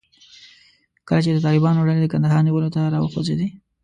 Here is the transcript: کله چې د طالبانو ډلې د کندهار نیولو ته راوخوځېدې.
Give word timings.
کله 1.07 1.19
چې 1.25 1.31
د 1.33 1.39
طالبانو 1.45 1.85
ډلې 1.87 2.01
د 2.03 2.07
کندهار 2.13 2.41
نیولو 2.47 2.73
ته 2.75 2.81
راوخوځېدې. 2.93 3.47